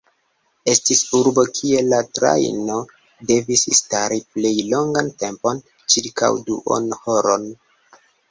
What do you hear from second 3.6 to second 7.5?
stari plej longan tempon– ĉirkaŭ duonhoron.